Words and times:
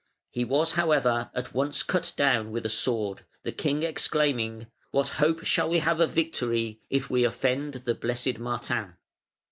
He 0.31 0.43
was, 0.43 0.71
however, 0.71 1.29
at 1.35 1.53
once 1.53 1.83
cut 1.83 2.13
down 2.17 2.49
with 2.49 2.65
a 2.65 2.69
sword, 2.69 3.23
the 3.43 3.51
king 3.51 3.83
exclaiming. 3.83 4.65
"What 4.89 5.09
hope 5.21 5.43
shall 5.43 5.69
we 5.69 5.77
have 5.77 5.99
of 5.99 6.09
victory 6.11 6.81
if 6.89 7.11
we 7.11 7.23
offend 7.23 7.75
the 7.85 7.93
blessed 7.93 8.39
Martin?" 8.39 8.95